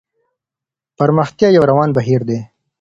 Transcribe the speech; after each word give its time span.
پرمختيا 0.97 1.47
يو 1.55 1.63
روان 1.71 1.89
بهير 1.95 2.21
دی. 2.29 2.39